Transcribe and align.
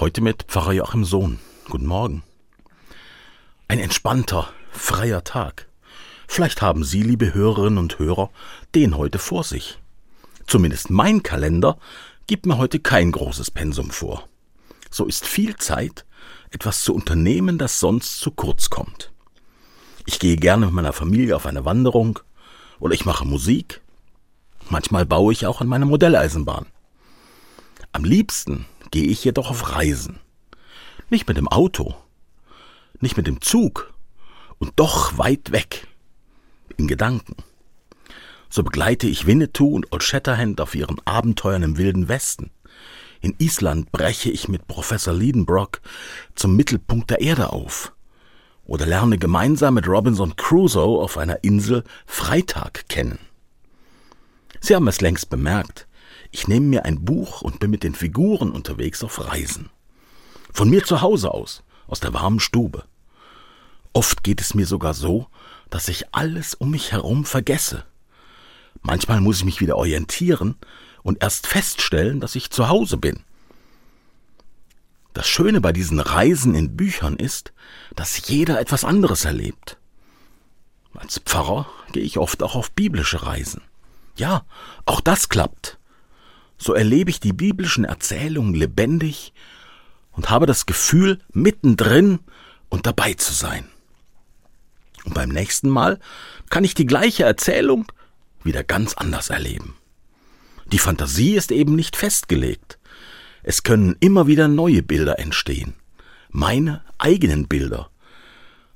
Heute 0.00 0.20
mit 0.20 0.44
Pfarrer 0.44 0.74
Joachim 0.74 1.04
Sohn. 1.04 1.40
Guten 1.68 1.86
Morgen. 1.86 2.22
Ein 3.66 3.80
entspannter, 3.80 4.48
freier 4.70 5.24
Tag. 5.24 5.66
Vielleicht 6.28 6.62
haben 6.62 6.84
Sie, 6.84 7.02
liebe 7.02 7.34
Hörerinnen 7.34 7.80
und 7.80 7.98
Hörer, 7.98 8.30
den 8.76 8.96
heute 8.96 9.18
vor 9.18 9.42
sich. 9.42 9.80
Zumindest 10.46 10.90
mein 10.90 11.24
Kalender 11.24 11.78
gibt 12.28 12.46
mir 12.46 12.58
heute 12.58 12.78
kein 12.78 13.10
großes 13.10 13.50
Pensum 13.50 13.90
vor. 13.90 14.28
So 14.88 15.04
ist 15.04 15.26
viel 15.26 15.56
Zeit, 15.56 16.04
etwas 16.50 16.84
zu 16.84 16.94
unternehmen, 16.94 17.58
das 17.58 17.80
sonst 17.80 18.20
zu 18.20 18.30
kurz 18.30 18.70
kommt. 18.70 19.10
Ich 20.06 20.20
gehe 20.20 20.36
gerne 20.36 20.66
mit 20.66 20.76
meiner 20.76 20.92
Familie 20.92 21.34
auf 21.34 21.44
eine 21.44 21.64
Wanderung 21.64 22.20
oder 22.78 22.94
ich 22.94 23.04
mache 23.04 23.24
Musik. 23.24 23.80
Manchmal 24.70 25.06
baue 25.06 25.32
ich 25.32 25.44
auch 25.44 25.60
an 25.60 25.66
meiner 25.66 25.86
Modelleisenbahn. 25.86 26.66
Am 27.90 28.04
liebsten 28.04 28.66
gehe 28.90 29.06
ich 29.06 29.24
jedoch 29.24 29.50
auf 29.50 29.74
Reisen. 29.74 30.20
Nicht 31.10 31.28
mit 31.28 31.36
dem 31.36 31.48
Auto, 31.48 31.94
nicht 33.00 33.16
mit 33.16 33.26
dem 33.26 33.40
Zug 33.40 33.92
und 34.58 34.72
doch 34.76 35.18
weit 35.18 35.52
weg. 35.52 35.86
In 36.76 36.86
Gedanken. 36.86 37.36
So 38.50 38.62
begleite 38.62 39.08
ich 39.08 39.26
Winnetou 39.26 39.74
und 39.74 39.92
Old 39.92 40.02
Shatterhand 40.02 40.60
auf 40.60 40.74
ihren 40.74 41.00
Abenteuern 41.04 41.62
im 41.62 41.76
Wilden 41.76 42.08
Westen. 42.08 42.50
In 43.20 43.34
Island 43.38 43.90
breche 43.90 44.30
ich 44.30 44.48
mit 44.48 44.68
Professor 44.68 45.12
Liedenbrock 45.12 45.80
zum 46.34 46.56
Mittelpunkt 46.56 47.10
der 47.10 47.20
Erde 47.20 47.52
auf. 47.52 47.92
Oder 48.64 48.86
lerne 48.86 49.18
gemeinsam 49.18 49.74
mit 49.74 49.88
Robinson 49.88 50.36
Crusoe 50.36 51.02
auf 51.02 51.18
einer 51.18 51.42
Insel 51.42 51.84
Freitag 52.06 52.88
kennen. 52.88 53.18
Sie 54.60 54.74
haben 54.74 54.88
es 54.88 55.00
längst 55.00 55.30
bemerkt. 55.30 55.87
Ich 56.30 56.48
nehme 56.48 56.66
mir 56.66 56.84
ein 56.84 57.04
Buch 57.04 57.42
und 57.42 57.60
bin 57.60 57.70
mit 57.70 57.82
den 57.82 57.94
Figuren 57.94 58.50
unterwegs 58.50 59.02
auf 59.02 59.26
Reisen. 59.26 59.70
Von 60.52 60.70
mir 60.70 60.84
zu 60.84 61.00
Hause 61.00 61.32
aus, 61.32 61.62
aus 61.86 62.00
der 62.00 62.12
warmen 62.14 62.40
Stube. 62.40 62.84
Oft 63.92 64.22
geht 64.22 64.40
es 64.40 64.54
mir 64.54 64.66
sogar 64.66 64.94
so, 64.94 65.26
dass 65.70 65.88
ich 65.88 66.14
alles 66.14 66.54
um 66.54 66.70
mich 66.70 66.92
herum 66.92 67.24
vergesse. 67.24 67.84
Manchmal 68.82 69.20
muss 69.20 69.38
ich 69.38 69.44
mich 69.44 69.60
wieder 69.60 69.76
orientieren 69.76 70.56
und 71.02 71.22
erst 71.22 71.46
feststellen, 71.46 72.20
dass 72.20 72.34
ich 72.34 72.50
zu 72.50 72.68
Hause 72.68 72.96
bin. 72.96 73.20
Das 75.14 75.26
Schöne 75.26 75.60
bei 75.60 75.72
diesen 75.72 76.00
Reisen 76.00 76.54
in 76.54 76.76
Büchern 76.76 77.16
ist, 77.16 77.52
dass 77.96 78.28
jeder 78.28 78.60
etwas 78.60 78.84
anderes 78.84 79.24
erlebt. 79.24 79.78
Als 80.94 81.18
Pfarrer 81.18 81.66
gehe 81.92 82.02
ich 82.02 82.18
oft 82.18 82.42
auch 82.42 82.54
auf 82.54 82.70
biblische 82.72 83.24
Reisen. 83.24 83.62
Ja, 84.16 84.44
auch 84.84 85.00
das 85.00 85.28
klappt 85.28 85.78
so 86.58 86.74
erlebe 86.74 87.10
ich 87.10 87.20
die 87.20 87.32
biblischen 87.32 87.84
Erzählungen 87.84 88.54
lebendig 88.54 89.32
und 90.12 90.30
habe 90.30 90.46
das 90.46 90.66
Gefühl, 90.66 91.20
mittendrin 91.32 92.18
und 92.68 92.86
dabei 92.86 93.14
zu 93.14 93.32
sein. 93.32 93.64
Und 95.04 95.14
beim 95.14 95.30
nächsten 95.30 95.68
Mal 95.68 96.00
kann 96.50 96.64
ich 96.64 96.74
die 96.74 96.86
gleiche 96.86 97.24
Erzählung 97.24 97.86
wieder 98.42 98.64
ganz 98.64 98.94
anders 98.94 99.30
erleben. 99.30 99.74
Die 100.72 100.78
Fantasie 100.78 101.34
ist 101.34 101.50
eben 101.50 101.74
nicht 101.74 101.96
festgelegt. 101.96 102.78
Es 103.42 103.62
können 103.62 103.96
immer 104.00 104.26
wieder 104.26 104.48
neue 104.48 104.82
Bilder 104.82 105.18
entstehen. 105.18 105.74
Meine 106.30 106.84
eigenen 106.98 107.48
Bilder. 107.48 107.90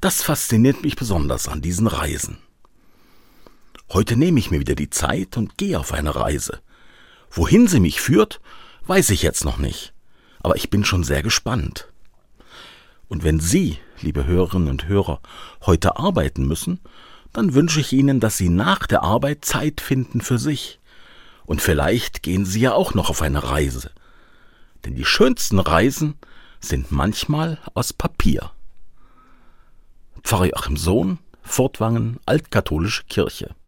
Das 0.00 0.22
fasziniert 0.22 0.82
mich 0.82 0.96
besonders 0.96 1.46
an 1.46 1.62
diesen 1.62 1.86
Reisen. 1.86 2.38
Heute 3.92 4.16
nehme 4.16 4.40
ich 4.40 4.50
mir 4.50 4.58
wieder 4.58 4.74
die 4.74 4.90
Zeit 4.90 5.36
und 5.36 5.56
gehe 5.58 5.78
auf 5.78 5.92
eine 5.92 6.16
Reise. 6.16 6.60
Wohin 7.36 7.68
sie 7.68 7.80
mich 7.80 8.00
führt, 8.00 8.40
weiß 8.86 9.10
ich 9.10 9.20
jetzt 9.20 9.44
noch 9.44 9.58
nicht, 9.58 9.92
aber 10.42 10.56
ich 10.56 10.70
bin 10.70 10.86
schon 10.86 11.04
sehr 11.04 11.22
gespannt. 11.22 11.92
Und 13.08 13.24
wenn 13.24 13.40
Sie, 13.40 13.78
liebe 14.00 14.24
Hörerinnen 14.24 14.68
und 14.68 14.88
Hörer, 14.88 15.20
heute 15.66 15.98
arbeiten 15.98 16.46
müssen, 16.46 16.80
dann 17.34 17.52
wünsche 17.52 17.78
ich 17.78 17.92
Ihnen, 17.92 18.20
dass 18.20 18.38
Sie 18.38 18.48
nach 18.48 18.86
der 18.86 19.02
Arbeit 19.02 19.44
Zeit 19.44 19.82
finden 19.82 20.22
für 20.22 20.38
sich. 20.38 20.80
Und 21.44 21.60
vielleicht 21.60 22.22
gehen 22.22 22.46
Sie 22.46 22.60
ja 22.60 22.72
auch 22.72 22.94
noch 22.94 23.10
auf 23.10 23.20
eine 23.20 23.44
Reise. 23.44 23.90
Denn 24.86 24.94
die 24.94 25.04
schönsten 25.04 25.58
Reisen 25.58 26.14
sind 26.60 26.90
manchmal 26.90 27.58
aus 27.74 27.92
Papier. 27.92 28.50
Pfarrer 30.22 30.46
Joachim 30.46 30.78
Sohn, 30.78 31.18
Fortwangen, 31.42 32.18
Altkatholische 32.24 33.04
Kirche. 33.04 33.54